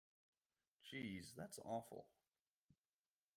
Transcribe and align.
Jeez, 0.83 1.31
that's 1.35 1.59
awful! 1.63 2.07